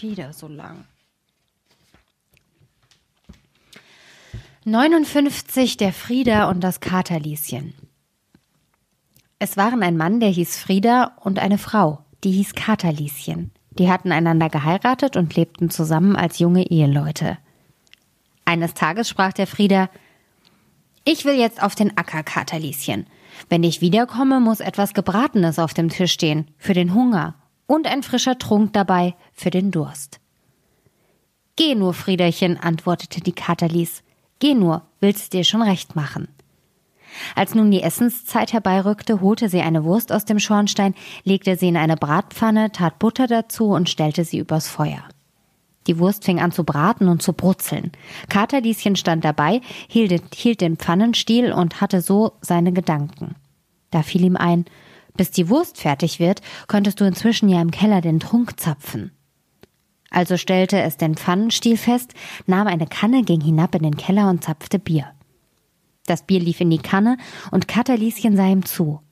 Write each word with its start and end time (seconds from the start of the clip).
Wieder 0.00 0.32
so 0.32 0.48
lang. 0.48 0.84
59 4.64 5.76
der 5.76 5.92
Frieda 5.92 6.48
und 6.48 6.60
das 6.60 6.80
Katerlieschen. 6.80 7.74
Es 9.38 9.56
waren 9.56 9.82
ein 9.82 9.96
Mann, 9.96 10.20
der 10.20 10.28
hieß 10.28 10.58
Frieda, 10.58 11.16
und 11.22 11.38
eine 11.38 11.58
Frau, 11.58 12.04
die 12.24 12.30
hieß 12.32 12.54
Katerlieschen. 12.54 13.52
Die 13.70 13.90
hatten 13.90 14.12
einander 14.12 14.48
geheiratet 14.50 15.16
und 15.16 15.34
lebten 15.34 15.70
zusammen 15.70 16.16
als 16.16 16.38
junge 16.38 16.70
Eheleute. 16.70 17.38
Eines 18.44 18.74
Tages 18.74 19.08
sprach 19.08 19.32
der 19.32 19.46
Frieda, 19.46 19.88
ich 21.04 21.24
will 21.24 21.34
jetzt 21.34 21.62
auf 21.62 21.74
den 21.74 21.96
Acker, 21.96 22.22
Katerlieschen. 22.22 23.06
Wenn 23.48 23.64
ich 23.64 23.80
wiederkomme, 23.80 24.40
muss 24.40 24.60
etwas 24.60 24.92
Gebratenes 24.92 25.58
auf 25.58 25.72
dem 25.72 25.88
Tisch 25.88 26.12
stehen, 26.12 26.48
für 26.58 26.74
den 26.74 26.92
Hunger, 26.92 27.34
und 27.70 27.86
ein 27.86 28.02
frischer 28.02 28.36
Trunk 28.36 28.72
dabei, 28.72 29.14
für 29.32 29.50
den 29.50 29.70
Durst. 29.70 30.18
Geh 31.54 31.76
nur, 31.76 31.94
Friederchen, 31.94 32.56
antwortete 32.56 33.20
die 33.20 33.32
Katerlies. 33.32 34.02
Geh 34.40 34.54
nur, 34.54 34.82
willst 34.98 35.34
dir 35.34 35.44
schon 35.44 35.62
recht 35.62 35.94
machen. 35.94 36.26
Als 37.36 37.54
nun 37.54 37.70
die 37.70 37.82
Essenszeit 37.82 38.52
herbeirückte, 38.52 39.20
holte 39.20 39.48
sie 39.48 39.60
eine 39.60 39.84
Wurst 39.84 40.10
aus 40.10 40.24
dem 40.24 40.40
Schornstein, 40.40 40.96
legte 41.22 41.56
sie 41.56 41.68
in 41.68 41.76
eine 41.76 41.96
Bratpfanne, 41.96 42.72
tat 42.72 42.98
Butter 42.98 43.28
dazu 43.28 43.66
und 43.66 43.88
stellte 43.88 44.24
sie 44.24 44.38
übers 44.38 44.68
Feuer. 44.68 45.04
Die 45.86 45.98
Wurst 46.00 46.24
fing 46.24 46.40
an 46.40 46.50
zu 46.50 46.64
braten 46.64 47.06
und 47.06 47.22
zu 47.22 47.34
brutzeln. 47.34 47.92
Katerlieschen 48.28 48.96
stand 48.96 49.24
dabei, 49.24 49.60
hielt, 49.86 50.34
hielt 50.34 50.60
den 50.60 50.76
Pfannenstiel 50.76 51.52
und 51.52 51.80
hatte 51.80 52.00
so 52.00 52.32
seine 52.40 52.72
Gedanken. 52.72 53.36
Da 53.92 54.02
fiel 54.02 54.24
ihm 54.24 54.36
ein, 54.36 54.64
bis 55.20 55.30
die 55.30 55.50
Wurst 55.50 55.76
fertig 55.76 56.18
wird, 56.18 56.40
könntest 56.66 56.98
du 56.98 57.04
inzwischen 57.04 57.50
ja 57.50 57.60
im 57.60 57.70
Keller 57.70 58.00
den 58.00 58.20
Trunk 58.20 58.58
zapfen. 58.58 59.10
Also 60.08 60.38
stellte 60.38 60.80
es 60.80 60.96
den 60.96 61.14
Pfannenstiel 61.14 61.76
fest, 61.76 62.14
nahm 62.46 62.66
eine 62.66 62.86
Kanne, 62.86 63.22
ging 63.22 63.42
hinab 63.42 63.74
in 63.74 63.82
den 63.82 63.98
Keller 63.98 64.30
und 64.30 64.42
zapfte 64.42 64.78
Bier. 64.78 65.12
Das 66.06 66.22
Bier 66.22 66.40
lief 66.40 66.62
in 66.62 66.70
die 66.70 66.78
Kanne 66.78 67.18
und 67.50 67.68
Katerlieschen 67.68 68.34
sah 68.34 68.46
ihm 68.46 68.64
zu. 68.64 69.02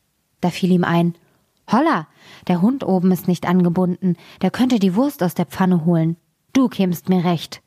Da 0.41 0.49
fiel 0.49 0.73
ihm 0.73 0.83
ein, 0.83 1.13
Holla, 1.71 2.09
der 2.47 2.63
Hund 2.63 2.85
oben 2.85 3.13
ist 3.13 3.29
nicht 3.29 3.47
angebunden, 3.47 4.17
der 4.41 4.51
könnte 4.51 4.79
die 4.79 4.95
Wurst 4.95 5.23
aus 5.23 5.35
der 5.35 5.45
Pfanne 5.45 5.85
holen. 5.85 6.17
Du 6.55 6.69
kämst 6.69 7.11
mir 7.11 7.23
recht. 7.23 7.61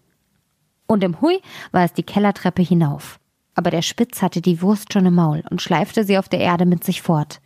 Und 0.87 1.03
im 1.03 1.21
Hui 1.21 1.39
war 1.71 1.83
es 1.83 1.93
die 1.93 2.01
Kellertreppe 2.01 2.63
hinauf. 2.63 3.19
Aber 3.53 3.69
der 3.69 3.83
Spitz 3.83 4.23
hatte 4.23 4.41
die 4.41 4.63
Wurst 4.63 4.93
schon 4.93 5.05
im 5.05 5.13
Maul 5.13 5.43
und 5.51 5.61
schleifte 5.61 6.03
sie 6.03 6.17
auf 6.17 6.27
der 6.27 6.39
Erde 6.39 6.65
mit 6.65 6.83
sich 6.83 7.03
fort. 7.03 7.39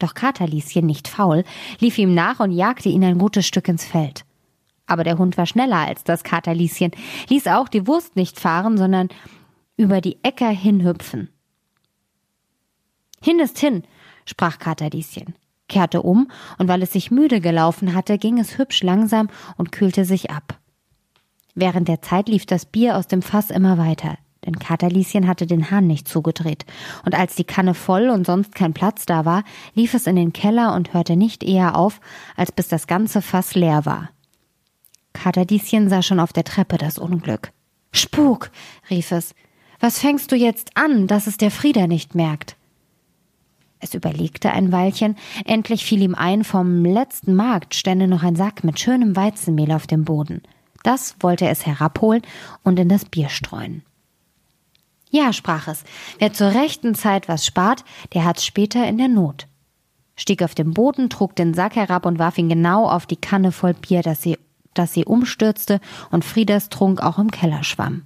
Doch 0.00 0.14
Katerlieschen, 0.14 0.86
nicht 0.86 1.06
faul, 1.06 1.44
lief 1.78 1.98
ihm 1.98 2.14
nach 2.14 2.40
und 2.40 2.50
jagte 2.50 2.88
ihn 2.88 3.04
ein 3.04 3.18
gutes 3.18 3.46
Stück 3.46 3.68
ins 3.68 3.84
Feld. 3.84 4.24
Aber 4.86 5.04
der 5.04 5.18
Hund 5.18 5.36
war 5.36 5.46
schneller 5.46 5.76
als 5.76 6.02
das 6.02 6.24
Katerlieschen, 6.24 6.90
ließ 7.28 7.46
auch 7.46 7.68
die 7.68 7.86
Wurst 7.86 8.16
nicht 8.16 8.40
fahren, 8.40 8.76
sondern 8.76 9.08
über 9.76 10.00
die 10.00 10.18
Äcker 10.24 10.48
hinhüpfen. 10.48 11.28
Hin 13.22 13.38
ist 13.38 13.58
hin, 13.58 13.84
sprach 14.24 14.58
Katerlieschen, 14.58 15.34
kehrte 15.68 16.02
um, 16.02 16.30
und 16.58 16.66
weil 16.66 16.82
es 16.82 16.92
sich 16.92 17.10
müde 17.10 17.40
gelaufen 17.40 17.94
hatte, 17.94 18.16
ging 18.16 18.38
es 18.38 18.56
hübsch 18.56 18.82
langsam 18.82 19.28
und 19.58 19.70
kühlte 19.70 20.06
sich 20.06 20.30
ab. 20.30 20.58
Während 21.54 21.88
der 21.88 22.00
Zeit 22.00 22.28
lief 22.28 22.46
das 22.46 22.64
Bier 22.64 22.96
aus 22.96 23.06
dem 23.06 23.20
Fass 23.20 23.50
immer 23.50 23.76
weiter, 23.76 24.16
denn 24.50 24.58
Katerlieschen 24.58 25.28
hatte 25.28 25.46
den 25.46 25.70
Hahn 25.70 25.86
nicht 25.86 26.08
zugedreht, 26.08 26.66
und 27.04 27.14
als 27.14 27.36
die 27.36 27.44
Kanne 27.44 27.74
voll 27.74 28.08
und 28.10 28.26
sonst 28.26 28.54
kein 28.54 28.74
Platz 28.74 29.06
da 29.06 29.24
war, 29.24 29.44
lief 29.74 29.94
es 29.94 30.06
in 30.06 30.16
den 30.16 30.32
Keller 30.32 30.74
und 30.74 30.92
hörte 30.92 31.14
nicht 31.14 31.44
eher 31.44 31.76
auf, 31.76 32.00
als 32.36 32.50
bis 32.50 32.66
das 32.68 32.86
ganze 32.88 33.22
Fass 33.22 33.54
leer 33.54 33.86
war. 33.86 34.10
Katerlieschen 35.12 35.88
sah 35.88 36.02
schon 36.02 36.20
auf 36.20 36.32
der 36.32 36.44
Treppe 36.44 36.78
das 36.78 36.98
Unglück. 36.98 37.52
Spuk, 37.92 38.50
rief 38.90 39.12
es, 39.12 39.34
was 39.78 40.00
fängst 40.00 40.32
du 40.32 40.36
jetzt 40.36 40.76
an, 40.76 41.06
dass 41.06 41.26
es 41.26 41.36
der 41.36 41.50
Frieder 41.50 41.86
nicht 41.86 42.14
merkt? 42.14 42.56
Es 43.78 43.94
überlegte 43.94 44.50
ein 44.50 44.72
Weilchen, 44.72 45.16
endlich 45.46 45.84
fiel 45.84 46.02
ihm 46.02 46.14
ein, 46.14 46.44
vom 46.44 46.84
letzten 46.84 47.34
Markt 47.34 47.74
stände 47.74 48.08
noch 48.08 48.22
ein 48.22 48.36
Sack 48.36 48.62
mit 48.62 48.78
schönem 48.78 49.16
Weizenmehl 49.16 49.72
auf 49.72 49.86
dem 49.86 50.04
Boden. 50.04 50.42
Das 50.82 51.16
wollte 51.20 51.48
es 51.48 51.66
herabholen 51.66 52.22
und 52.62 52.78
in 52.78 52.88
das 52.88 53.04
Bier 53.06 53.28
streuen. 53.28 53.82
Ja, 55.10 55.32
sprach 55.32 55.66
es, 55.66 55.84
wer 56.18 56.32
zur 56.32 56.54
rechten 56.54 56.94
Zeit 56.94 57.28
was 57.28 57.44
spart, 57.44 57.84
der 58.14 58.24
hat's 58.24 58.44
später 58.44 58.86
in 58.86 58.96
der 58.96 59.08
Not. 59.08 59.48
Stieg 60.14 60.42
auf 60.42 60.54
den 60.54 60.72
Boden, 60.72 61.10
trug 61.10 61.34
den 61.34 61.52
Sack 61.52 61.76
herab 61.76 62.06
und 62.06 62.18
warf 62.18 62.38
ihn 62.38 62.48
genau 62.48 62.88
auf 62.88 63.06
die 63.06 63.16
Kanne 63.16 63.52
voll 63.52 63.74
Bier, 63.74 64.02
dass 64.02 64.22
sie, 64.22 64.38
dass 64.74 64.92
sie 64.92 65.04
umstürzte 65.04 65.80
und 66.10 66.24
Frieders 66.24 66.68
Trunk 66.68 67.02
auch 67.02 67.18
im 67.18 67.30
Keller 67.30 67.64
schwamm. 67.64 68.02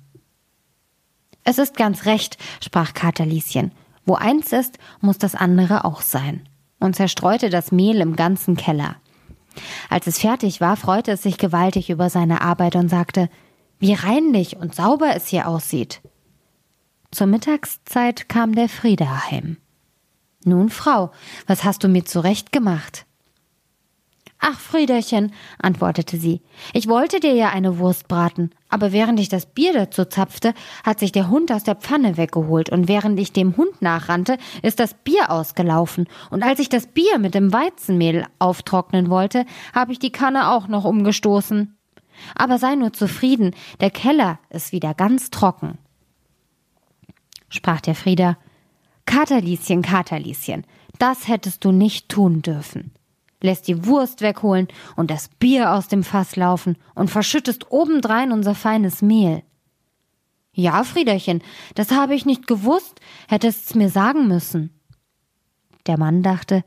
Es 1.42 1.58
ist 1.58 1.76
ganz 1.76 2.06
recht, 2.06 2.38
sprach 2.62 2.94
Katerlieschen. 2.94 3.72
Wo 4.06 4.14
eins 4.14 4.52
ist, 4.52 4.78
muss 5.00 5.18
das 5.18 5.34
andere 5.34 5.84
auch 5.84 6.00
sein. 6.00 6.48
Und 6.78 6.96
zerstreute 6.96 7.50
das 7.50 7.70
Mehl 7.70 8.00
im 8.00 8.16
ganzen 8.16 8.56
Keller. 8.56 8.96
Als 9.90 10.06
es 10.06 10.18
fertig 10.18 10.60
war, 10.60 10.76
freute 10.76 11.12
es 11.12 11.22
sich 11.22 11.36
gewaltig 11.36 11.90
über 11.90 12.10
seine 12.10 12.40
Arbeit 12.40 12.76
und 12.76 12.88
sagte, 12.88 13.28
wie 13.78 13.92
reinlich 13.92 14.56
und 14.56 14.74
sauber 14.74 15.14
es 15.14 15.26
hier 15.26 15.48
aussieht. 15.48 16.00
Zur 17.14 17.28
Mittagszeit 17.28 18.28
kam 18.28 18.56
der 18.56 18.68
Friede 18.68 19.30
heim. 19.30 19.58
Nun, 20.44 20.68
Frau, 20.68 21.12
was 21.46 21.62
hast 21.62 21.84
du 21.84 21.88
mir 21.88 22.04
zurecht 22.04 22.50
gemacht? 22.50 23.06
Ach, 24.40 24.58
Friederchen, 24.58 25.32
antwortete 25.62 26.16
sie, 26.16 26.42
ich 26.72 26.88
wollte 26.88 27.20
dir 27.20 27.34
ja 27.34 27.50
eine 27.50 27.78
Wurst 27.78 28.08
braten, 28.08 28.50
aber 28.68 28.90
während 28.90 29.20
ich 29.20 29.28
das 29.28 29.46
Bier 29.46 29.72
dazu 29.72 30.06
zapfte, 30.06 30.54
hat 30.82 30.98
sich 30.98 31.12
der 31.12 31.30
Hund 31.30 31.52
aus 31.52 31.62
der 31.62 31.76
Pfanne 31.76 32.16
weggeholt, 32.16 32.70
und 32.70 32.88
während 32.88 33.20
ich 33.20 33.32
dem 33.32 33.56
Hund 33.56 33.80
nachrannte, 33.80 34.36
ist 34.62 34.80
das 34.80 34.94
Bier 34.94 35.30
ausgelaufen, 35.30 36.08
und 36.30 36.42
als 36.42 36.58
ich 36.58 36.68
das 36.68 36.88
Bier 36.88 37.20
mit 37.20 37.36
dem 37.36 37.52
Weizenmehl 37.52 38.26
auftrocknen 38.40 39.08
wollte, 39.08 39.46
habe 39.72 39.92
ich 39.92 40.00
die 40.00 40.10
Kanne 40.10 40.50
auch 40.50 40.66
noch 40.66 40.84
umgestoßen. 40.84 41.76
Aber 42.34 42.58
sei 42.58 42.74
nur 42.74 42.92
zufrieden, 42.92 43.54
der 43.78 43.92
Keller 43.92 44.40
ist 44.50 44.72
wieder 44.72 44.94
ganz 44.94 45.30
trocken. 45.30 45.78
Sprach 47.54 47.80
der 47.80 47.94
Frieder, 47.94 48.36
Katerlieschen, 49.06 49.82
Katerlieschen, 49.82 50.66
das 50.98 51.28
hättest 51.28 51.64
du 51.64 51.72
nicht 51.72 52.08
tun 52.08 52.42
dürfen 52.42 52.92
lässt 53.44 53.68
die 53.68 53.84
Wurst 53.84 54.22
wegholen 54.22 54.68
und 54.96 55.10
das 55.10 55.28
Bier 55.28 55.74
aus 55.74 55.86
dem 55.86 56.02
Fass 56.02 56.34
laufen 56.34 56.76
und 56.94 57.10
verschüttest 57.10 57.70
obendrein 57.70 58.32
unser 58.32 58.54
feines 58.54 59.02
Mehl. 59.02 59.42
Ja, 60.54 60.82
Friederchen, 60.82 61.42
das 61.74 61.90
habe 61.90 62.14
ich 62.14 62.24
nicht 62.24 62.46
gewusst, 62.46 63.00
hättest's 63.28 63.74
mir 63.74 63.90
sagen 63.90 64.28
müssen. 64.28 64.70
Der 65.86 65.98
Mann 65.98 66.22
dachte, 66.22 66.64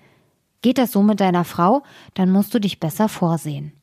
geht 0.61 0.77
das 0.77 0.91
so 0.91 1.01
mit 1.01 1.19
deiner 1.19 1.45
Frau, 1.45 1.81
dann 2.13 2.29
musst 2.29 2.53
du 2.53 2.59
dich 2.59 2.79
besser 2.79 3.09
vorsehen. 3.09 3.73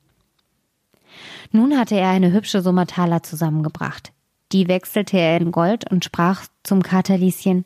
Nun 1.50 1.76
hatte 1.76 1.96
er 1.96 2.10
eine 2.10 2.32
hübsche 2.32 2.62
Summe 2.62 2.86
Taler 2.86 3.24
zusammengebracht. 3.24 4.12
Die 4.52 4.68
wechselte 4.68 5.18
er 5.18 5.40
in 5.40 5.52
Gold 5.52 5.90
und 5.90 6.04
sprach 6.04 6.46
zum 6.62 6.82
Katerlieschen, 6.82 7.64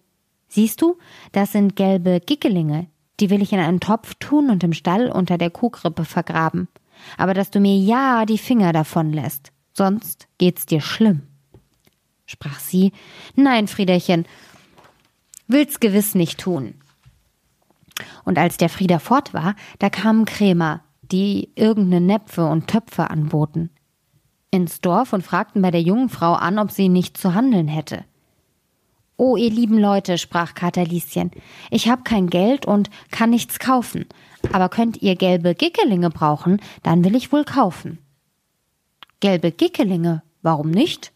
Siehst 0.49 0.81
du, 0.81 0.97
das 1.33 1.53
sind 1.53 1.77
gelbe 1.77 2.21
Gickelinge, 2.21 2.87
die 3.21 3.29
will 3.29 3.43
ich 3.43 3.53
in 3.53 3.59
einen 3.59 3.81
Topf 3.81 4.15
tun 4.15 4.49
und 4.49 4.65
im 4.65 4.73
Stall 4.73 5.11
unter 5.11 5.37
der 5.37 5.51
Kuhgrippe 5.51 6.05
vergraben. 6.05 6.69
Aber 7.17 7.35
dass 7.35 7.51
du 7.51 7.61
mir 7.61 7.77
ja 7.77 8.25
die 8.25 8.39
Finger 8.39 8.73
davon 8.73 9.13
lässt, 9.13 9.53
sonst 9.73 10.27
geht's 10.39 10.67
dir 10.67 10.81
schlimm. 10.81 11.23
Sprach 12.27 12.59
sie, 12.59 12.93
nein, 13.35 13.69
Friederchen, 13.69 14.27
will's 15.47 15.81
gewiss 15.81 16.15
nicht 16.15 16.41
tun. 16.41 16.75
Und 18.25 18.39
als 18.39 18.57
der 18.57 18.69
Frieder 18.69 19.01
fort 19.01 19.35
war, 19.35 19.55
da 19.79 19.91
kamen 19.91 20.25
Krämer, 20.25 20.83
die 21.03 21.51
irgendeine 21.57 22.05
Näpfe 22.05 22.47
und 22.47 22.69
Töpfe 22.69 23.11
anboten, 23.11 23.71
ins 24.51 24.81
Dorf 24.81 25.13
und 25.13 25.23
fragten 25.23 25.63
bei 25.63 25.71
der 25.71 25.83
jungen 25.83 26.09
Frau 26.09 26.33
an, 26.35 26.59
ob 26.59 26.71
sie 26.71 26.89
nicht 26.89 27.17
zu 27.17 27.35
handeln 27.35 27.69
hätte. 27.69 28.05
Oh, 29.17 29.37
ihr 29.37 29.51
lieben 29.51 29.79
Leute, 29.79 30.17
sprach 30.17 30.55
Katerlieschen, 30.55 31.33
ich 31.71 31.89
hab 31.89 32.05
kein 32.05 32.31
Geld 32.31 32.67
und 32.67 32.89
kann 33.11 33.31
nichts 33.31 33.59
kaufen, 33.59 34.07
aber 34.53 34.69
könnt 34.69 35.03
ihr 35.03 35.17
gelbe 35.17 35.55
Gickelinge 35.55 36.11
brauchen, 36.11 36.61
dann 36.85 37.05
will 37.05 37.17
ich 37.17 37.33
wohl 37.33 37.45
kaufen. 37.45 37.99
Gelbe 39.21 39.51
Gickelinge, 39.51 40.23
warum 40.43 40.71
nicht? 40.71 41.13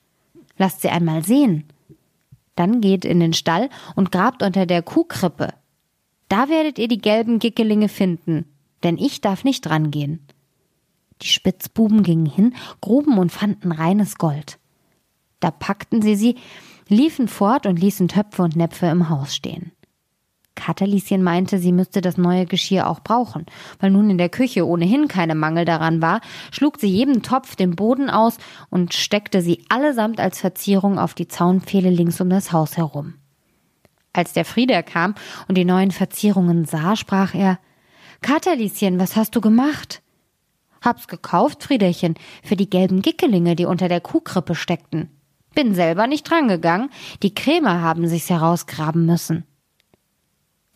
Lasst 0.59 0.83
sie 0.83 0.89
einmal 0.89 1.25
sehen. 1.25 1.65
Dann 2.57 2.81
geht 2.81 3.05
in 3.05 3.21
den 3.21 3.33
Stall 3.33 3.71
und 3.95 4.11
grabt 4.11 4.43
unter 4.43 4.67
der 4.67 4.83
Kuhkrippe. 4.83 5.55
Da 6.29 6.49
werdet 6.49 6.79
ihr 6.79 6.89
die 6.89 7.01
gelben 7.01 7.39
Gickelinge 7.39 7.89
finden, 7.89 8.47
denn 8.83 8.99
ich 8.99 9.21
darf 9.21 9.45
nicht 9.45 9.71
rangehen. 9.71 10.27
Die 11.23 11.29
Spitzbuben 11.29 12.03
gingen 12.03 12.27
hin, 12.27 12.55
gruben 12.81 13.19
und 13.19 13.31
fanden 13.31 13.73
reines 13.73 14.17
Gold. 14.17 14.59
Da 15.41 15.51
packten 15.51 16.03
sie 16.03 16.17
sie, 16.17 16.37
liefen 16.89 17.29
fort 17.29 17.67
und 17.67 17.79
ließen 17.79 18.09
Töpfe 18.09 18.43
und 18.43 18.57
Näpfe 18.57 18.87
im 18.87 19.09
Haus 19.09 19.35
stehen. 19.35 19.73
Katerlieschen 20.55 21.23
meinte, 21.23 21.59
sie 21.59 21.73
müsste 21.73 22.01
das 22.01 22.19
neue 22.19 22.47
Geschirr 22.47 22.89
auch 22.89 23.01
brauchen. 23.01 23.47
Weil 23.81 23.91
nun 23.91 24.11
in 24.11 24.19
der 24.19 24.29
Küche 24.29 24.67
ohnehin 24.67 25.09
keine 25.09 25.35
Mangel 25.35 25.65
daran 25.65 26.03
war, 26.03 26.21
schlug 26.51 26.79
sie 26.79 26.89
jedem 26.89 27.23
Topf 27.23 27.57
den 27.57 27.75
Boden 27.75 28.11
aus 28.11 28.37
und 28.71 28.95
steckte 28.95 29.41
sie 29.41 29.65
allesamt 29.69 30.21
als 30.21 30.41
Verzierung 30.41 30.99
auf 30.99 31.15
die 31.15 31.29
Zaunpfähle 31.29 31.91
links 31.91 32.21
um 32.21 32.29
das 32.29 32.53
Haus 32.53 32.77
herum. 32.77 33.15
Als 34.13 34.35
der 34.35 34.45
Frieder 34.45 34.83
kam 34.83 35.15
und 35.49 35.57
die 35.57 35.65
neuen 35.65 35.91
Verzierungen 35.91 36.67
sah, 36.67 36.97
sprach 36.97 37.35
er 37.35 37.59
Katerlieschen, 38.21 39.01
was 39.01 39.17
hast 39.17 39.35
du 39.35 39.41
gemacht? 39.41 40.03
Hab's 40.83 41.09
gekauft, 41.09 41.63
Friederchen, 41.63 42.15
für 42.43 42.57
die 42.57 42.69
gelben 42.69 43.03
Gickelinge, 43.03 43.57
die 43.57 43.65
unter 43.65 43.89
der 43.89 44.01
Kuhkrippe 44.01 44.55
steckten. 44.55 45.09
Bin 45.55 45.75
selber 45.75 46.07
nicht 46.07 46.29
drangegangen, 46.29 46.91
die 47.23 47.35
Krämer 47.35 47.81
haben 47.81 48.09
sich's 48.09 48.31
herausgraben 48.31 49.07
müssen. 49.07 49.45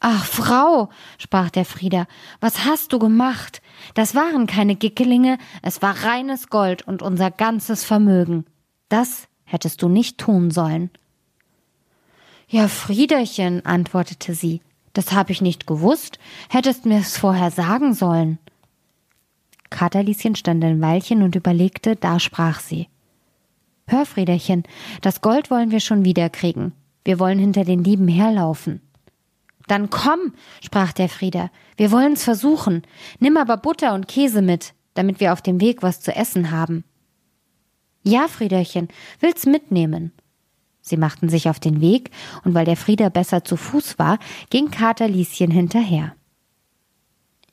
Ach, 0.01 0.25
Frau, 0.25 0.91
sprach 1.19 1.51
der 1.51 1.65
Frieder, 1.65 2.07
was 2.41 2.65
hast 2.65 2.93
du 2.93 2.99
gemacht? 2.99 3.63
Das 3.95 4.15
waren 4.15 4.47
keine 4.47 4.77
Gickelinge, 4.77 5.39
es 5.63 5.81
war 5.83 6.05
reines 6.05 6.49
Gold 6.49 6.87
und 6.87 7.03
unser 7.03 7.31
ganzes 7.31 7.83
Vermögen. 7.83 8.45
Das 8.89 9.27
hättest 9.45 9.83
du 9.83 9.89
nicht 9.89 10.19
tun 10.19 10.51
sollen. 10.51 10.91
Ja, 12.49 12.69
Friederchen, 12.69 13.65
antwortete 13.65 14.35
sie, 14.35 14.61
das 14.93 15.13
hab 15.13 15.31
ich 15.31 15.41
nicht 15.41 15.67
gewusst, 15.67 16.19
hättest 16.49 16.87
mir's 16.87 17.17
vorher 17.17 17.51
sagen 17.51 17.93
sollen. 17.93 18.39
Katerlieschen 19.71 20.35
stand 20.37 20.65
ein 20.65 20.81
Weilchen 20.81 21.23
und 21.23 21.35
überlegte, 21.37 21.97
da 21.97 22.19
sprach 22.19 22.61
sie. 22.61 22.89
Hör, 23.87 24.05
Friederchen, 24.05 24.65
das 25.01 25.21
Gold 25.21 25.51
wollen 25.51 25.71
wir 25.71 25.81
schon 25.81 26.05
wieder 26.05 26.29
kriegen. 26.29 26.73
Wir 27.05 27.21
wollen 27.21 27.39
hinter 27.39 27.65
den 27.65 27.85
Dieben 27.85 28.09
herlaufen. 28.09 28.81
Dann 29.69 29.91
komm, 29.91 30.35
sprach 30.63 30.93
der 30.93 31.09
Frieder, 31.09 31.51
wir 31.77 31.91
wollen's 31.91 32.25
versuchen. 32.25 32.83
Nimm 33.19 33.37
aber 33.37 33.57
Butter 33.57 33.95
und 33.95 34.09
Käse 34.09 34.43
mit, 34.43 34.75
damit 34.95 35.21
wir 35.21 35.33
auf 35.33 35.43
dem 35.43 35.61
Weg 35.61 35.83
was 35.83 36.01
zu 36.01 36.15
essen 36.15 36.51
haben. 36.51 36.85
Ja, 38.03 38.29
Friederchen, 38.29 38.89
will's 39.21 39.47
mitnehmen. 39.47 40.13
Sie 40.81 40.97
machten 40.97 41.29
sich 41.29 41.49
auf 41.49 41.59
den 41.59 41.81
Weg, 41.81 42.11
und 42.45 42.55
weil 42.55 42.65
der 42.65 42.77
Frieder 42.77 43.11
besser 43.11 43.45
zu 43.45 43.57
Fuß 43.57 43.99
war, 43.99 44.21
ging 44.51 44.71
Kater 44.71 45.09
Lieschen 45.09 45.51
hinterher. 45.51 46.15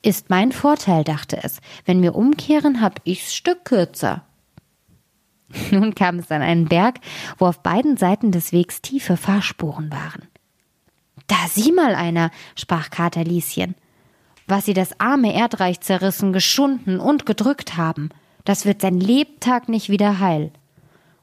Ist 0.04 0.28
mein 0.28 0.52
Vorteil, 0.52 1.02
dachte 1.02 1.42
es. 1.42 1.62
Wenn 1.86 2.02
wir 2.02 2.14
umkehren, 2.14 2.82
hab 2.82 3.00
ich's 3.04 3.34
Stück 3.34 3.64
kürzer. 3.64 4.22
Nun 5.70 5.94
kam 5.94 6.18
es 6.18 6.30
an 6.30 6.42
einen 6.42 6.66
Berg, 6.66 6.96
wo 7.38 7.46
auf 7.46 7.62
beiden 7.62 7.96
Seiten 7.96 8.30
des 8.30 8.52
Wegs 8.52 8.82
tiefe 8.82 9.16
Fahrspuren 9.16 9.90
waren. 9.90 10.28
Da 11.26 11.36
sieh 11.48 11.72
mal 11.72 11.94
einer, 11.94 12.30
sprach 12.54 12.90
Kater 12.90 13.24
Lieschen. 13.24 13.76
Was 14.46 14.66
sie 14.66 14.74
das 14.74 15.00
arme 15.00 15.32
Erdreich 15.32 15.80
zerrissen, 15.80 16.34
geschunden 16.34 17.00
und 17.00 17.24
gedrückt 17.24 17.78
haben, 17.78 18.10
das 18.44 18.66
wird 18.66 18.82
sein 18.82 19.00
Lebtag 19.00 19.70
nicht 19.70 19.88
wieder 19.88 20.18
heil. 20.18 20.50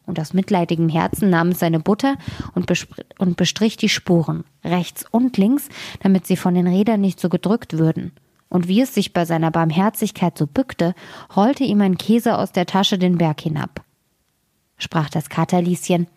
Und 0.07 0.19
aus 0.19 0.33
mitleidigem 0.33 0.89
Herzen 0.89 1.29
nahm 1.29 1.49
es 1.49 1.59
seine 1.59 1.79
Butter 1.79 2.15
und, 2.55 2.73
und 3.19 3.37
bestrich 3.37 3.77
die 3.77 3.89
Spuren, 3.89 4.43
rechts 4.63 5.05
und 5.11 5.37
links, 5.37 5.69
damit 6.01 6.25
sie 6.25 6.35
von 6.35 6.55
den 6.55 6.65
Rädern 6.65 6.99
nicht 6.99 7.19
so 7.19 7.29
gedrückt 7.29 7.77
würden. 7.77 8.11
Und 8.51 8.68
wie 8.68 8.81
es 8.81 8.94
sich 8.94 9.13
bei 9.13 9.24
seiner 9.24 9.50
Barmherzigkeit 9.50 10.38
so 10.38 10.45
bückte, 10.45 10.94
rollte 11.36 11.63
ihm 11.63 11.80
ein 11.80 11.98
Käse 11.98 12.38
aus 12.38 12.51
der 12.51 12.65
Tasche 12.65 12.98
den 12.98 13.18
Berg 13.18 13.39
hinab. 13.39 13.86
Sprach 14.77 15.09
das 15.09 15.30
Katerlieschen, 15.30 16.07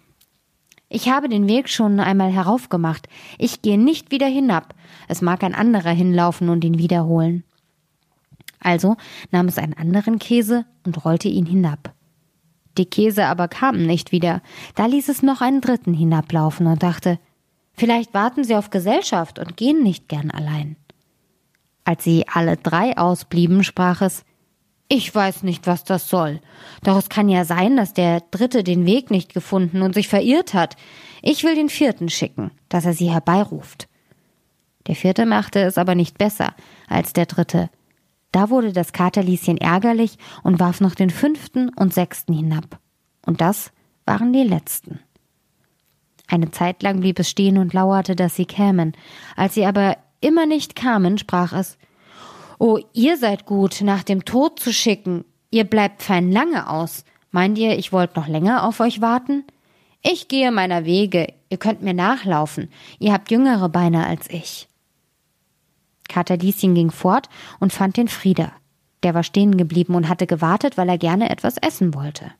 ich 0.88 1.08
habe 1.08 1.28
den 1.28 1.48
Weg 1.48 1.68
schon 1.68 2.00
einmal 2.00 2.32
heraufgemacht. 2.32 3.08
Ich 3.38 3.62
gehe 3.62 3.78
nicht 3.78 4.10
wieder 4.10 4.26
hinab. 4.26 4.74
Es 5.08 5.22
mag 5.22 5.44
ein 5.44 5.54
anderer 5.54 5.92
hinlaufen 5.92 6.48
und 6.48 6.64
ihn 6.64 6.78
wiederholen. 6.78 7.44
Also 8.58 8.96
nahm 9.30 9.46
es 9.46 9.58
einen 9.58 9.74
anderen 9.74 10.18
Käse 10.18 10.66
und 10.84 11.04
rollte 11.04 11.28
ihn 11.28 11.46
hinab. 11.46 11.94
Die 12.78 12.86
Käse 12.86 13.26
aber 13.26 13.46
kamen 13.46 13.86
nicht 13.86 14.10
wieder. 14.10 14.42
Da 14.74 14.86
ließ 14.86 15.08
es 15.08 15.22
noch 15.22 15.40
einen 15.40 15.60
dritten 15.60 15.94
hinablaufen 15.94 16.66
und 16.66 16.82
dachte, 16.82 17.20
vielleicht 17.74 18.12
warten 18.12 18.42
sie 18.42 18.56
auf 18.56 18.70
Gesellschaft 18.70 19.38
und 19.38 19.56
gehen 19.56 19.82
nicht 19.84 20.08
gern 20.08 20.32
allein. 20.32 20.76
Als 21.84 22.04
sie 22.04 22.26
alle 22.28 22.56
drei 22.56 22.96
ausblieben, 22.96 23.62
sprach 23.62 24.00
es, 24.00 24.24
ich 24.88 25.14
weiß 25.14 25.42
nicht, 25.42 25.66
was 25.66 25.84
das 25.84 26.08
soll. 26.08 26.40
Doch 26.82 26.96
es 26.96 27.08
kann 27.08 27.28
ja 27.28 27.44
sein, 27.44 27.76
dass 27.76 27.94
der 27.94 28.20
Dritte 28.30 28.62
den 28.62 28.86
Weg 28.86 29.10
nicht 29.10 29.32
gefunden 29.32 29.82
und 29.82 29.94
sich 29.94 30.08
verirrt 30.08 30.54
hat. 30.54 30.76
Ich 31.22 31.42
will 31.42 31.54
den 31.54 31.68
Vierten 31.70 32.08
schicken, 32.10 32.50
dass 32.68 32.84
er 32.84 32.92
sie 32.92 33.10
herbeiruft. 33.10 33.88
Der 34.86 34.94
Vierte 34.94 35.24
machte 35.24 35.60
es 35.60 35.78
aber 35.78 35.94
nicht 35.94 36.18
besser 36.18 36.54
als 36.88 37.14
der 37.14 37.26
Dritte. 37.26 37.70
Da 38.32 38.50
wurde 38.50 38.72
das 38.72 38.92
Katerlieschen 38.92 39.58
ärgerlich 39.58 40.18
und 40.42 40.60
warf 40.60 40.80
noch 40.80 40.94
den 40.94 41.10
Fünften 41.10 41.70
und 41.70 41.94
Sechsten 41.94 42.34
hinab. 42.34 42.78
Und 43.24 43.40
das 43.40 43.72
waren 44.04 44.32
die 44.32 44.42
Letzten. 44.42 45.00
Eine 46.26 46.50
Zeit 46.50 46.82
lang 46.82 47.00
blieb 47.00 47.18
es 47.18 47.30
stehen 47.30 47.58
und 47.58 47.72
lauerte, 47.72 48.16
dass 48.16 48.36
sie 48.36 48.46
kämen. 48.46 48.92
Als 49.36 49.54
sie 49.54 49.64
aber 49.64 49.96
immer 50.24 50.46
nicht 50.46 50.74
kamen, 50.74 51.18
sprach 51.18 51.52
es, 51.52 51.78
Oh, 52.58 52.78
ihr 52.92 53.16
seid 53.16 53.46
gut, 53.46 53.80
nach 53.82 54.02
dem 54.02 54.24
Tod 54.24 54.58
zu 54.58 54.72
schicken. 54.72 55.24
Ihr 55.50 55.64
bleibt 55.64 56.02
fein 56.02 56.32
lange 56.32 56.68
aus. 56.68 57.04
Meint 57.30 57.58
ihr, 57.58 57.78
ich 57.78 57.92
wollt 57.92 58.16
noch 58.16 58.28
länger 58.28 58.64
auf 58.64 58.80
euch 58.80 59.00
warten? 59.00 59.44
Ich 60.02 60.28
gehe 60.28 60.52
meiner 60.52 60.84
Wege, 60.84 61.32
ihr 61.48 61.58
könnt 61.58 61.82
mir 61.82 61.94
nachlaufen. 61.94 62.70
Ihr 62.98 63.12
habt 63.12 63.30
jüngere 63.30 63.68
Beine 63.68 64.06
als 64.06 64.30
ich. 64.30 64.68
Kater 66.08 66.36
Lieschen 66.36 66.74
ging 66.74 66.90
fort 66.90 67.28
und 67.58 67.72
fand 67.72 67.96
den 67.96 68.08
Frieder. 68.08 68.52
Der 69.02 69.14
war 69.14 69.22
stehen 69.22 69.56
geblieben 69.56 69.94
und 69.94 70.08
hatte 70.08 70.26
gewartet, 70.26 70.76
weil 70.76 70.88
er 70.88 70.98
gerne 70.98 71.30
etwas 71.30 71.56
essen 71.58 71.94
wollte. 71.94 72.30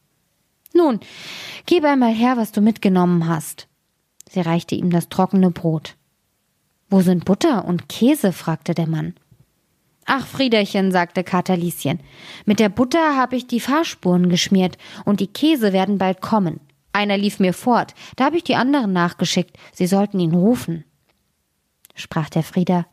Nun, 0.75 1.01
gib 1.67 1.85
einmal 1.85 2.13
her, 2.13 2.37
was 2.37 2.53
du 2.53 2.61
mitgenommen 2.61 3.29
hast. 3.29 3.69
Sie 4.29 4.41
reichte 4.41 4.75
ihm 4.75 4.91
das 4.91 5.09
trockene 5.09 5.51
Brot. 5.51 5.97
Wo 6.91 7.01
sind 7.01 7.25
Butter 7.25 7.65
und 7.65 7.89
Käse? 7.89 8.33
fragte 8.33 8.75
der 8.75 8.87
Mann. 8.87 9.15
Ach, 10.07 10.27
Friederchen, 10.27 10.93
sagte 10.93 11.25
Katerlieschen, 11.25 12.01
mit 12.45 12.61
der 12.61 12.69
Butter 12.69 13.17
habe 13.17 13.37
ich 13.37 13.47
die 13.47 13.61
Fahrspuren 13.61 14.29
geschmiert 14.29 14.77
und 15.05 15.21
die 15.21 15.29
Käse 15.29 15.73
werden 15.73 15.99
bald 15.99 16.21
kommen. 16.21 16.61
Einer 16.93 17.17
lief 17.17 17.41
mir 17.41 17.55
fort, 17.55 17.95
da 18.17 18.27
habe 18.27 18.37
ich 18.37 18.45
die 18.45 18.55
anderen 18.55 18.93
nachgeschickt, 18.93 19.57
sie 19.73 19.87
sollten 19.87 20.21
ihn 20.21 20.35
rufen. 20.35 20.85
Sprach 21.95 22.29
der 22.29 22.43
Frieder, 22.43 22.87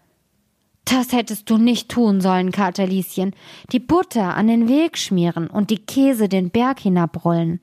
das 0.86 1.12
hättest 1.12 1.50
du 1.50 1.58
nicht 1.58 1.90
tun 1.90 2.22
sollen, 2.22 2.52
Katerlieschen, 2.52 3.36
die 3.72 3.80
Butter 3.80 4.36
an 4.36 4.48
den 4.48 4.68
Weg 4.68 4.98
schmieren 4.98 5.48
und 5.48 5.70
die 5.70 5.86
Käse 5.86 6.30
den 6.30 6.50
Berg 6.50 6.80
hinabrollen. 6.80 7.60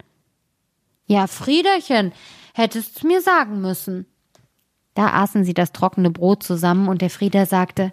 Ja, 1.07 1.27
Friederchen, 1.27 2.13
hättest's 2.55 3.03
mir 3.03 3.21
sagen 3.21 3.61
müssen. 3.61 4.07
Da 4.99 5.11
aßen 5.11 5.45
sie 5.45 5.55
das 5.55 5.71
trockene 5.71 6.11
Brot 6.11 6.43
zusammen 6.43 6.89
und 6.89 7.03
der 7.03 7.09
Frieder 7.09 7.47
sagte, 7.47 7.93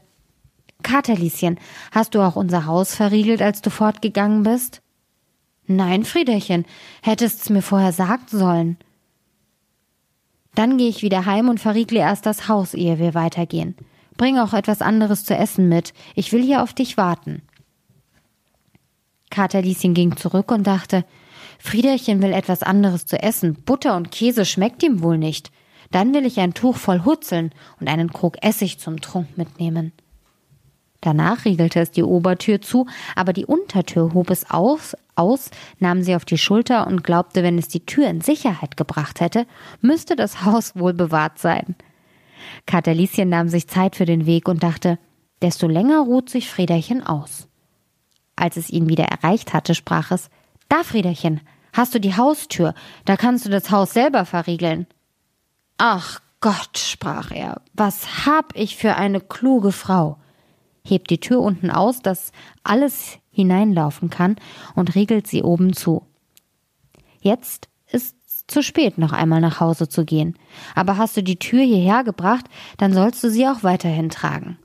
Katerlieschen, 0.81 1.59
hast 1.91 2.15
du 2.15 2.21
auch 2.21 2.35
unser 2.35 2.65
Haus 2.65 2.95
verriegelt, 2.95 3.43
als 3.43 3.61
du 3.61 3.69
fortgegangen 3.69 4.41
bist? 4.41 4.81
Nein, 5.67 6.03
Friederchen, 6.03 6.65
hättest's 7.03 7.51
mir 7.51 7.61
vorher 7.61 7.91
sagen 7.91 8.25
sollen. 8.25 8.77
Dann 10.55 10.79
gehe 10.79 10.89
ich 10.89 11.03
wieder 11.03 11.27
heim 11.27 11.47
und 11.47 11.59
verriegle 11.59 11.99
erst 11.99 12.25
das 12.25 12.47
Haus, 12.47 12.73
ehe 12.73 12.97
wir 12.97 13.13
weitergehen. 13.13 13.75
Bring 14.17 14.39
auch 14.39 14.53
etwas 14.53 14.81
anderes 14.81 15.25
zu 15.25 15.35
essen 15.35 15.69
mit. 15.69 15.93
Ich 16.15 16.31
will 16.31 16.41
hier 16.41 16.63
auf 16.63 16.73
dich 16.73 16.97
warten. 16.97 17.43
Katerlieschen 19.29 19.93
ging 19.93 20.17
zurück 20.17 20.51
und 20.51 20.65
dachte, 20.65 21.05
Friederchen 21.59 22.23
will 22.23 22.33
etwas 22.33 22.63
anderes 22.63 23.05
zu 23.05 23.21
essen. 23.21 23.53
Butter 23.63 23.95
und 23.95 24.09
Käse 24.09 24.43
schmeckt 24.43 24.81
ihm 24.81 25.03
wohl 25.03 25.19
nicht. 25.19 25.51
Dann 25.91 26.13
will 26.13 26.25
ich 26.25 26.39
ein 26.39 26.53
Tuch 26.53 26.77
voll 26.77 27.05
Hutzeln 27.05 27.51
und 27.79 27.87
einen 27.87 28.11
Krug 28.11 28.37
Essig 28.41 28.79
zum 28.79 29.01
Trunk 29.01 29.37
mitnehmen. 29.37 29.91
Danach 31.01 31.45
riegelte 31.45 31.79
es 31.79 31.91
die 31.91 32.03
Obertür 32.03 32.61
zu, 32.61 32.87
aber 33.15 33.31
die 33.31 33.45
Untertür 33.45 34.13
hob 34.13 34.31
es 34.31 34.49
aus, 34.49 34.95
aus, 35.15 35.51
nahm 35.77 36.01
sie 36.01 36.15
auf 36.15 36.25
die 36.25 36.39
Schulter 36.39 36.87
und 36.87 37.03
glaubte, 37.03 37.43
wenn 37.43 37.59
es 37.59 37.67
die 37.67 37.85
Tür 37.85 38.07
in 38.07 38.21
Sicherheit 38.21 38.75
gebracht 38.75 39.21
hätte, 39.21 39.45
müsste 39.81 40.15
das 40.15 40.43
Haus 40.43 40.75
wohl 40.75 40.93
bewahrt 40.93 41.37
sein. 41.37 41.75
Katerlieschen 42.65 43.29
nahm 43.29 43.49
sich 43.49 43.67
Zeit 43.67 43.95
für 43.95 44.05
den 44.05 44.25
Weg 44.25 44.47
und 44.47 44.63
dachte, 44.63 44.97
desto 45.41 45.67
länger 45.67 45.99
ruht 45.99 46.29
sich 46.29 46.49
Friederchen 46.49 47.05
aus. 47.05 47.47
Als 48.35 48.57
es 48.57 48.69
ihn 48.69 48.89
wieder 48.89 49.05
erreicht 49.05 49.53
hatte, 49.53 49.75
sprach 49.75 50.11
es, 50.11 50.29
da, 50.69 50.83
Friederchen, 50.83 51.41
hast 51.73 51.93
du 51.93 51.99
die 51.99 52.17
Haustür, 52.17 52.73
da 53.05 53.15
kannst 53.15 53.45
du 53.45 53.49
das 53.49 53.69
Haus 53.69 53.93
selber 53.93 54.25
verriegeln. 54.25 54.87
Ach 55.77 56.21
Gott, 56.41 56.77
sprach 56.77 57.31
er, 57.31 57.61
was 57.73 58.25
hab 58.25 58.55
ich 58.55 58.75
für 58.77 58.95
eine 58.95 59.19
kluge 59.19 59.71
Frau 59.71 60.17
hebt 60.87 61.09
die 61.09 61.19
Tür 61.19 61.39
unten 61.41 61.71
aus, 61.71 62.01
dass 62.01 62.31
alles 62.63 63.17
hineinlaufen 63.31 64.11
kann 64.11 64.35
und 64.75 64.93
riegelt 64.93 65.25
sie 65.25 65.41
oben 65.41 65.73
zu. 65.73 66.05
Jetzt 67.19 67.69
ist's 67.87 68.15
ist 68.45 68.51
zu 68.51 68.61
spät, 68.61 68.97
noch 68.97 69.11
einmal 69.11 69.41
nach 69.41 69.59
Hause 69.59 69.89
zu 69.89 70.05
gehen. 70.05 70.37
Aber 70.75 70.97
hast 70.97 71.17
du 71.17 71.23
die 71.23 71.39
Tür 71.39 71.63
hierher 71.63 72.03
gebracht, 72.03 72.45
dann 72.77 72.93
sollst 72.93 73.23
du 73.23 73.29
sie 73.29 73.47
auch 73.47 73.63
weiterhin 73.63 74.09
tragen. 74.09 74.57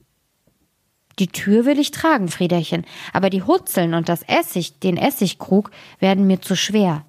Die 1.19 1.29
Tür 1.29 1.65
will 1.67 1.79
ich 1.79 1.91
tragen, 1.91 2.29
Friederchen, 2.29 2.87
aber 3.13 3.31
die 3.31 3.43
Hutzeln 3.43 3.95
und 3.95 4.09
das 4.09 4.23
Essig, 4.23 4.81
den 4.81 4.97
Essigkrug, 4.97 5.71
werden 5.99 6.27
mir 6.27 6.41
zu 6.41 6.57
schwer. 6.57 7.05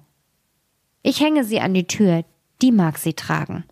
Ich 1.02 1.20
hänge 1.20 1.44
sie 1.44 1.60
an 1.60 1.72
die 1.72 1.86
Tür, 1.86 2.24
die 2.60 2.72
mag 2.72 2.98
sie 2.98 3.14
tragen. 3.14 3.64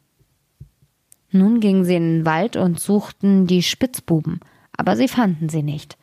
Nun 1.33 1.61
gingen 1.61 1.85
sie 1.85 1.95
in 1.95 2.19
den 2.19 2.27
Wald 2.27 2.57
und 2.57 2.81
suchten 2.81 3.47
die 3.47 3.63
Spitzbuben, 3.63 4.41
aber 4.77 4.97
sie 4.97 5.09
fanden 5.09 5.49
sie 5.49 5.63
nicht. 5.63 5.97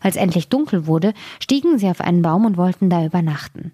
Als 0.00 0.16
endlich 0.16 0.48
dunkel 0.48 0.86
wurde, 0.86 1.12
stiegen 1.40 1.78
sie 1.78 1.88
auf 1.88 2.00
einen 2.00 2.22
Baum 2.22 2.44
und 2.44 2.56
wollten 2.56 2.90
da 2.90 3.04
übernachten. 3.04 3.72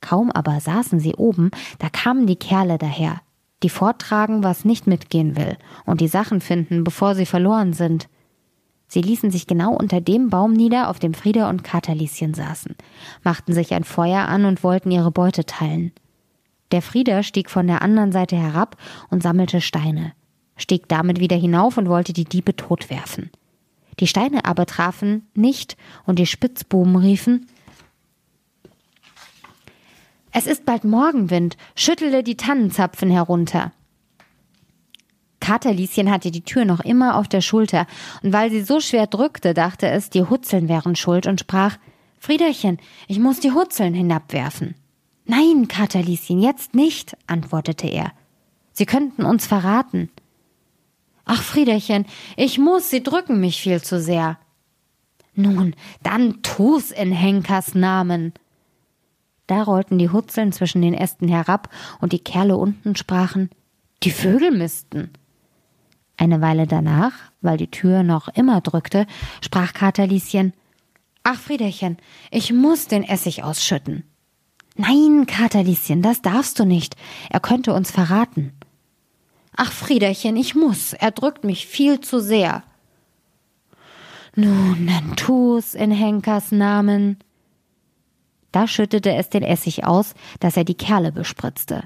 Kaum 0.00 0.30
aber 0.30 0.60
saßen 0.60 1.00
sie 1.00 1.14
oben, 1.14 1.50
da 1.78 1.88
kamen 1.88 2.26
die 2.26 2.36
Kerle 2.36 2.78
daher, 2.78 3.20
die 3.62 3.68
vortragen, 3.68 4.44
was 4.44 4.64
nicht 4.64 4.86
mitgehen 4.86 5.36
will, 5.36 5.56
und 5.84 6.00
die 6.00 6.08
Sachen 6.08 6.40
finden, 6.40 6.84
bevor 6.84 7.14
sie 7.14 7.26
verloren 7.26 7.72
sind. 7.72 8.08
Sie 8.86 9.02
ließen 9.02 9.30
sich 9.30 9.46
genau 9.46 9.74
unter 9.74 10.00
dem 10.00 10.30
Baum 10.30 10.52
nieder, 10.52 10.88
auf 10.88 10.98
dem 10.98 11.14
Frieda 11.14 11.50
und 11.50 11.64
Katerlieschen 11.64 12.34
saßen, 12.34 12.76
machten 13.22 13.52
sich 13.52 13.74
ein 13.74 13.84
Feuer 13.84 14.28
an 14.28 14.44
und 14.44 14.62
wollten 14.62 14.90
ihre 14.90 15.10
Beute 15.10 15.44
teilen. 15.44 15.92
Der 16.70 16.82
Frieder 16.82 17.22
stieg 17.22 17.50
von 17.50 17.66
der 17.66 17.82
anderen 17.82 18.12
Seite 18.12 18.36
herab 18.36 18.76
und 19.10 19.22
sammelte 19.22 19.60
Steine, 19.60 20.12
stieg 20.58 20.88
damit 20.88 21.18
wieder 21.20 21.36
hinauf 21.36 21.78
und 21.78 21.88
wollte 21.88 22.12
die 22.12 22.26
Diebe 22.26 22.54
totwerfen. 22.54 23.30
Die 24.00 24.06
Steine 24.06 24.44
aber 24.44 24.66
trafen 24.66 25.26
nicht, 25.34 25.76
und 26.04 26.18
die 26.18 26.26
Spitzbuben 26.26 26.96
riefen 26.96 27.46
Es 30.32 30.46
ist 30.46 30.66
bald 30.66 30.84
Morgenwind, 30.84 31.56
schüttele 31.74 32.22
die 32.22 32.36
Tannenzapfen 32.36 33.10
herunter. 33.10 33.72
Katerlieschen 35.40 36.10
hatte 36.10 36.30
die 36.30 36.42
Tür 36.42 36.64
noch 36.64 36.80
immer 36.80 37.16
auf 37.16 37.26
der 37.26 37.40
Schulter, 37.40 37.86
und 38.22 38.32
weil 38.32 38.50
sie 38.50 38.62
so 38.62 38.80
schwer 38.80 39.06
drückte, 39.06 39.54
dachte 39.54 39.88
es, 39.88 40.10
die 40.10 40.24
Hutzeln 40.24 40.68
wären 40.68 40.94
schuld 40.94 41.26
und 41.26 41.40
sprach 41.40 41.78
Friederchen, 42.18 42.78
ich 43.06 43.18
muss 43.18 43.40
die 43.40 43.52
Hutzeln 43.52 43.94
hinabwerfen. 43.94 44.74
Nein, 45.24 45.68
Katerlieschen, 45.68 46.40
jetzt 46.40 46.74
nicht, 46.74 47.16
antwortete 47.26 47.86
er. 47.86 48.12
Sie 48.72 48.86
könnten 48.86 49.24
uns 49.24 49.46
verraten. 49.46 50.10
Ach, 51.30 51.42
Friederchen, 51.42 52.06
ich 52.36 52.58
muss, 52.58 52.88
sie 52.88 53.02
drücken 53.02 53.38
mich 53.38 53.60
viel 53.60 53.82
zu 53.82 54.00
sehr. 54.00 54.38
Nun, 55.34 55.76
dann 56.02 56.40
tu's 56.42 56.90
in 56.90 57.12
Henkers 57.12 57.74
Namen. 57.74 58.32
Da 59.46 59.62
rollten 59.62 59.98
die 59.98 60.08
Hutzeln 60.08 60.52
zwischen 60.52 60.80
den 60.80 60.94
Ästen 60.94 61.28
herab 61.28 61.68
und 62.00 62.14
die 62.14 62.18
Kerle 62.18 62.56
unten 62.56 62.96
sprachen, 62.96 63.50
die 64.04 64.10
Vögel 64.10 64.52
missten. 64.52 65.10
Eine 66.16 66.40
Weile 66.40 66.66
danach, 66.66 67.12
weil 67.42 67.58
die 67.58 67.70
Tür 67.70 68.02
noch 68.02 68.28
immer 68.28 68.62
drückte, 68.62 69.06
sprach 69.42 69.74
Katerlieschen, 69.74 70.54
Ach, 71.24 71.38
Friederchen, 71.38 71.98
ich 72.30 72.54
muss 72.54 72.88
den 72.88 73.04
Essig 73.04 73.44
ausschütten. 73.44 74.04
Nein, 74.76 75.26
Katerlieschen, 75.26 76.00
das 76.00 76.22
darfst 76.22 76.58
du 76.58 76.64
nicht. 76.64 76.96
Er 77.28 77.40
könnte 77.40 77.74
uns 77.74 77.90
verraten. 77.90 78.52
Ach, 79.60 79.72
Friederchen, 79.72 80.36
ich 80.36 80.54
muss. 80.54 80.92
Er 80.92 81.10
drückt 81.10 81.42
mich 81.42 81.66
viel 81.66 81.98
zu 82.00 82.20
sehr. 82.20 82.62
Nun, 84.36 84.86
dann 84.86 85.16
tu's 85.16 85.74
in 85.74 85.90
Henkers 85.90 86.52
Namen. 86.52 87.18
Da 88.52 88.68
schüttete 88.68 89.12
es 89.14 89.30
den 89.30 89.42
Essig 89.42 89.84
aus, 89.84 90.14
dass 90.38 90.56
er 90.56 90.62
die 90.62 90.76
Kerle 90.76 91.10
bespritzte. 91.10 91.82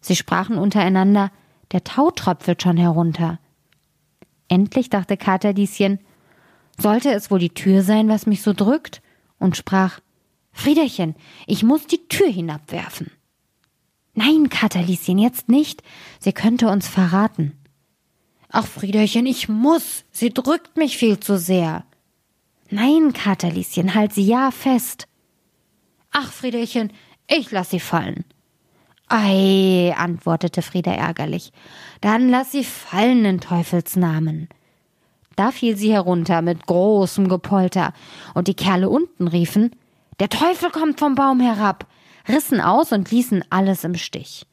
Sie 0.00 0.16
sprachen 0.16 0.58
untereinander, 0.58 1.30
der 1.70 1.84
Tau 1.84 2.10
tröpfelt 2.10 2.60
schon 2.60 2.76
herunter. 2.76 3.38
Endlich 4.48 4.90
dachte 4.90 5.16
Katerlieschen, 5.16 6.00
sollte 6.76 7.12
es 7.12 7.30
wohl 7.30 7.38
die 7.38 7.54
Tür 7.54 7.82
sein, 7.82 8.08
was 8.08 8.26
mich 8.26 8.42
so 8.42 8.52
drückt? 8.52 9.00
und 9.38 9.56
sprach, 9.56 10.00
Friederchen, 10.52 11.14
ich 11.46 11.62
muss 11.62 11.86
die 11.86 12.08
Tür 12.08 12.28
hinabwerfen. 12.28 13.10
Nein, 14.14 14.48
Katerlieschen, 14.48 15.18
jetzt 15.18 15.48
nicht. 15.48 15.82
Sie 16.20 16.32
könnte 16.32 16.68
uns 16.68 16.88
verraten. 16.88 17.52
Ach, 18.50 18.66
Friederchen, 18.66 19.26
ich 19.26 19.48
muss. 19.48 20.04
Sie 20.12 20.30
drückt 20.30 20.76
mich 20.76 20.96
viel 20.96 21.18
zu 21.18 21.38
sehr. 21.38 21.84
Nein, 22.70 23.12
Katerlieschen, 23.12 23.94
halt 23.94 24.12
sie 24.12 24.26
ja 24.26 24.50
fest. 24.50 25.08
Ach, 26.12 26.30
Friederchen, 26.30 26.92
ich 27.26 27.50
lass 27.50 27.70
sie 27.70 27.80
fallen. 27.80 28.24
Ei, 29.08 29.92
antwortete 29.96 30.62
Frieda 30.62 30.92
ärgerlich. 30.92 31.52
Dann 32.00 32.28
lass 32.28 32.52
sie 32.52 32.64
fallen 32.64 33.24
in 33.24 33.40
Teufels 33.40 33.96
Namen. 33.96 34.48
Da 35.36 35.50
fiel 35.50 35.76
sie 35.76 35.92
herunter 35.92 36.42
mit 36.42 36.66
großem 36.66 37.28
Gepolter, 37.28 37.92
und 38.34 38.48
die 38.48 38.54
Kerle 38.54 38.88
unten 38.88 39.26
riefen 39.26 39.74
Der 40.20 40.28
Teufel 40.28 40.70
kommt 40.70 41.00
vom 41.00 41.16
Baum 41.16 41.40
herab 41.40 41.86
rissen 42.28 42.60
aus 42.60 42.92
und 42.92 43.10
ließen 43.10 43.44
alles 43.50 43.84
im 43.84 43.94
Stich. 43.94 44.46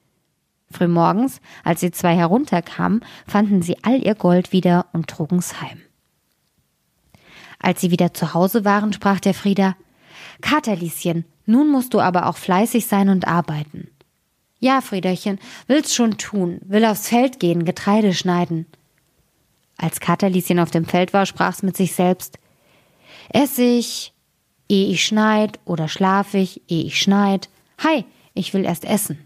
Frühmorgens, 0.72 1.42
als 1.64 1.82
die 1.82 1.92
zwei 1.92 2.16
herunterkamen, 2.16 3.04
fanden 3.28 3.62
sie 3.62 3.78
all 3.84 4.06
ihr 4.06 4.16
Gold 4.16 4.52
wieder 4.52 4.88
und 4.94 5.08
trugen's 5.08 5.62
heim. 5.62 5.82
Als 7.60 7.82
sie 7.82 7.92
wieder 7.92 8.14
zu 8.14 8.34
Hause 8.34 8.66
waren, 8.66 8.94
sprach 8.94 9.20
der 9.20 9.34
Frieder 9.34 9.76
Katerlieschen, 10.42 11.26
nun 11.46 11.70
musst 11.70 11.94
du 11.94 12.00
aber 12.00 12.28
auch 12.28 12.38
fleißig 12.38 12.88
sein 12.88 13.10
und 13.10 13.28
arbeiten. 13.28 13.90
Ja, 14.60 14.82
Friederchen, 14.82 15.40
will's 15.68 15.94
schon 15.94 16.18
tun, 16.18 16.60
will 16.64 16.86
aufs 16.86 17.10
Feld 17.10 17.40
gehen, 17.40 17.66
Getreide 17.66 18.14
schneiden. 18.14 18.66
Als 19.78 20.00
Katerlieschen 20.00 20.60
auf 20.60 20.72
dem 20.72 20.86
Feld 20.86 21.14
war, 21.14 21.26
sprach's 21.26 21.64
mit 21.64 21.76
sich 21.76 21.94
selbst 21.94 22.38
Essig, 23.30 24.14
ehe 24.68 24.88
ich 24.88 25.06
schneid, 25.06 25.60
oder 25.66 25.88
schlaf 25.88 26.34
ich, 26.34 26.62
ehe 26.68 26.84
ich 26.84 27.00
schneid. 27.00 27.50
Hi, 27.84 28.06
ich 28.36 28.54
will 28.54 28.64
erst 28.64 28.86
essen. 28.86 29.18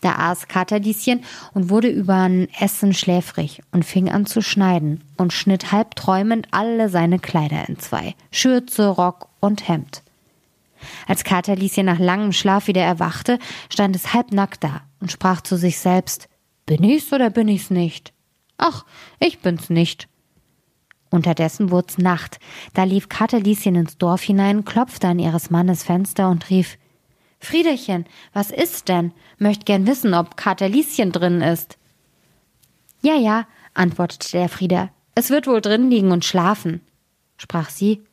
Da 0.00 0.14
aß 0.16 0.48
Katerlieschen 0.48 1.22
und 1.52 1.68
wurde 1.68 1.88
übern 1.88 2.48
Essen 2.58 2.94
schläfrig 2.94 3.60
und 3.72 3.84
fing 3.84 4.10
an 4.10 4.24
zu 4.24 4.40
schneiden 4.40 5.04
und 5.18 5.34
schnitt 5.34 5.70
halb 5.70 5.94
träumend 5.94 6.48
alle 6.50 6.88
seine 6.88 7.18
Kleider 7.18 7.68
in 7.68 7.78
zwei, 7.78 8.14
Schürze, 8.30 8.88
Rock 8.88 9.28
und 9.38 9.68
Hemd. 9.68 10.02
Als 11.06 11.24
Katerlieschen 11.24 11.86
nach 11.86 11.98
langem 11.98 12.32
Schlaf 12.32 12.68
wieder 12.68 12.82
erwachte, 12.82 13.38
stand 13.68 13.94
es 13.94 14.14
halbnackt 14.14 14.64
da 14.64 14.80
und 15.00 15.12
sprach 15.12 15.42
zu 15.42 15.56
sich 15.56 15.78
selbst, 15.78 16.28
bin 16.64 16.82
ich's 16.82 17.12
oder 17.12 17.28
bin 17.28 17.48
ich's 17.48 17.70
nicht? 17.70 18.14
Ach, 18.56 18.86
ich 19.20 19.40
bin's 19.40 19.68
nicht. 19.68 20.08
Unterdessen 21.10 21.70
wurd's 21.70 21.98
Nacht, 21.98 22.40
da 22.72 22.84
lief 22.84 23.10
Katerlieschen 23.10 23.74
ins 23.74 23.98
Dorf 23.98 24.22
hinein, 24.22 24.64
klopfte 24.64 25.08
an 25.08 25.18
ihres 25.18 25.50
Mannes 25.50 25.84
Fenster 25.84 26.30
und 26.30 26.48
rief, 26.48 26.78
Friederchen, 27.42 28.06
was 28.32 28.52
ist 28.52 28.88
denn? 28.88 29.12
Möcht 29.36 29.66
gern 29.66 29.86
wissen, 29.86 30.14
ob 30.14 30.36
Katerlieschen 30.36 31.10
drin 31.10 31.40
ist. 31.40 31.76
Ja, 33.02 33.16
ja, 33.16 33.48
antwortete 33.74 34.30
der 34.30 34.48
Frieder. 34.48 34.90
Es 35.16 35.30
wird 35.30 35.48
wohl 35.48 35.60
drin 35.60 35.90
liegen 35.90 36.12
und 36.12 36.24
schlafen. 36.24 36.80
Sprach 37.36 37.68
sie. 37.68 38.04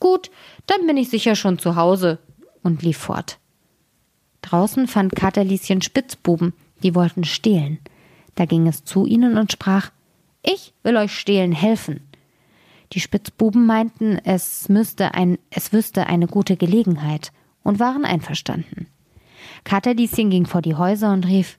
Gut, 0.00 0.32
dann 0.66 0.84
bin 0.88 0.96
ich 0.96 1.10
sicher 1.10 1.36
schon 1.36 1.60
zu 1.60 1.76
Hause 1.76 2.18
und 2.64 2.82
lief 2.82 2.98
fort. 2.98 3.38
Draußen 4.42 4.88
fand 4.88 5.14
Katerlieschen 5.14 5.80
Spitzbuben, 5.80 6.52
die 6.82 6.96
wollten 6.96 7.22
stehlen. 7.22 7.78
Da 8.34 8.46
ging 8.46 8.66
es 8.66 8.82
zu 8.82 9.06
ihnen 9.06 9.38
und 9.38 9.52
sprach 9.52 9.92
Ich 10.42 10.74
will 10.82 10.96
euch 10.96 11.16
stehlen 11.16 11.52
helfen. 11.52 12.00
Die 12.94 13.00
Spitzbuben 13.00 13.64
meinten, 13.64 14.18
es 14.24 14.68
müsste 14.68 15.14
ein, 15.14 15.38
es 15.50 15.72
wüsste 15.72 16.08
eine 16.08 16.26
gute 16.26 16.56
Gelegenheit 16.56 17.30
und 17.62 17.78
waren 17.78 18.04
einverstanden. 18.04 18.86
Katerlieschen 19.64 20.30
ging 20.30 20.46
vor 20.46 20.62
die 20.62 20.74
Häuser 20.74 21.12
und 21.12 21.26
rief 21.26 21.58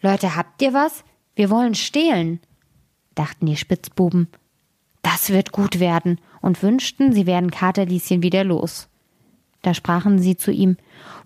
Leute, 0.00 0.36
habt 0.36 0.60
ihr 0.62 0.74
was? 0.74 1.04
Wir 1.34 1.48
wollen 1.48 1.74
stehlen. 1.74 2.40
dachten 3.14 3.46
die 3.46 3.56
Spitzbuben. 3.56 4.28
Das 5.02 5.30
wird 5.30 5.52
gut 5.52 5.80
werden 5.80 6.20
und 6.40 6.62
wünschten, 6.62 7.12
sie 7.12 7.26
wären 7.26 7.50
Katerlieschen 7.50 8.22
wieder 8.22 8.44
los. 8.44 8.88
Da 9.62 9.74
sprachen 9.74 10.18
sie 10.18 10.36
zu 10.36 10.50
ihm 10.50 10.76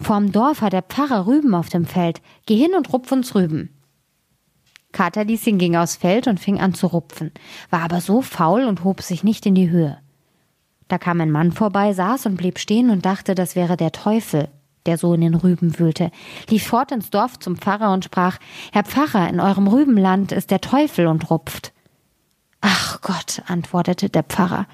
Vorm 0.01 0.31
Dorf 0.31 0.61
hat 0.61 0.75
der 0.75 0.83
Pfarrer 0.83 1.27
Rüben 1.27 1.55
auf 1.55 1.69
dem 1.69 1.87
Feld. 1.87 2.21
Geh 2.45 2.57
hin 2.57 2.75
und 2.77 2.93
rupf 2.93 3.11
uns 3.13 3.35
Rüben. 3.35 3.71
Katerlieschen 4.93 5.59
ging 5.59 5.77
aufs 5.77 5.97
Feld 5.97 6.27
und 6.27 6.41
fing 6.41 6.61
an 6.61 6.75
zu 6.75 6.87
rupfen, 6.87 7.33
war 7.69 7.81
aber 7.83 8.01
so 8.01 8.23
faul 8.23 8.65
und 8.65 8.85
hob 8.85 9.03
sich 9.03 9.25
nicht 9.25 9.45
in 9.45 9.55
die 9.55 9.69
Höhe. 9.69 9.99
Da 10.89 10.99
kam 10.99 11.21
ein 11.21 11.31
Mann 11.31 11.53
vorbei, 11.53 11.93
saß 11.93 12.27
und 12.27 12.37
blieb 12.37 12.59
stehen 12.59 12.91
und 12.91 13.05
dachte, 13.05 13.35
das 13.35 13.57
wäre 13.57 13.77
der 13.77 13.93
Teufel, 13.93 14.49
der 14.87 14.99
so 14.99 15.15
in 15.15 15.21
den 15.21 15.35
Rüben 15.35 15.79
wühlte, 15.79 16.11
lief 16.49 16.67
fort 16.67 16.93
ins 16.93 17.11
Dorf 17.11 17.39
zum 17.39 17.57
Pfarrer 17.57 17.93
und 17.93 18.05
sprach, 18.05 18.39
Herr 18.73 18.85
Pfarrer, 18.85 19.29
in 19.29 19.41
eurem 19.41 19.67
Rübenland 19.67 20.33
ist 20.33 20.51
der 20.51 20.61
Teufel 20.61 21.09
und 21.09 21.29
rupft. 21.31 21.73
Ach 22.61 23.01
Gott, 23.01 23.43
antwortete 23.47 24.09
der 24.09 24.23
Pfarrer, 24.23 24.67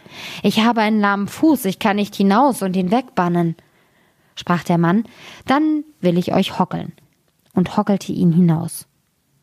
ich 0.42 0.60
habe 0.60 0.82
einen 0.82 1.00
lahmen 1.00 1.28
Fuß, 1.28 1.64
ich 1.64 1.78
kann 1.78 1.96
nicht 1.96 2.14
hinaus 2.14 2.62
und 2.62 2.76
ihn 2.76 2.90
wegbannen. 2.90 3.56
Sprach 4.34 4.64
der 4.64 4.78
Mann, 4.78 5.04
dann 5.46 5.84
will 6.00 6.18
ich 6.18 6.32
euch 6.32 6.58
hockeln. 6.58 6.92
und 7.54 7.76
hockelte 7.76 8.12
ihn 8.12 8.32
hinaus. 8.32 8.86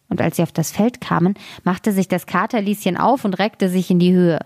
Und 0.08 0.20
als 0.20 0.38
sie 0.38 0.44
auf 0.44 0.52
das 0.52 0.72
Feld 0.72 1.00
kamen, 1.00 1.36
machte 1.64 1.92
sich 1.92 2.08
das 2.08 2.26
Katerlieschen 2.26 2.98
auf 2.98 3.24
und 3.24 3.38
reckte 3.38 3.70
sich 3.70 3.92
in 3.92 4.00
die 4.00 4.14
Höhe. 4.14 4.40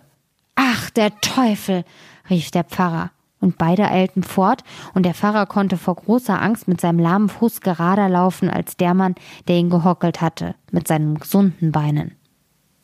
Ach, 0.55 0.89
der 0.89 1.19
Teufel! 1.21 1.85
Rief 2.29 2.51
der 2.51 2.63
Pfarrer. 2.63 3.11
Und 3.39 3.57
beide 3.57 3.89
eilten 3.89 4.23
fort, 4.23 4.63
und 4.93 5.03
der 5.03 5.13
Pfarrer 5.13 5.45
konnte 5.45 5.75
vor 5.77 5.95
großer 5.95 6.41
Angst 6.41 6.69
mit 6.69 6.79
seinem 6.79 6.99
lahmen 6.99 7.27
Fuß 7.27 7.59
gerader 7.59 8.07
laufen 8.07 8.49
als 8.49 8.77
der 8.77 8.93
Mann, 8.93 9.15
der 9.49 9.57
ihn 9.57 9.69
gehockelt 9.69 10.21
hatte, 10.21 10.55
mit 10.71 10.87
seinen 10.87 11.19
gesunden 11.19 11.73
Beinen. 11.73 12.15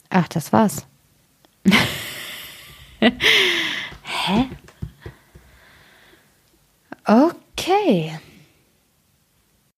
Ach, 0.09 0.27
das 0.27 0.51
war's. 0.51 0.85
Hä? 2.99 4.47
Okay. 7.05 8.19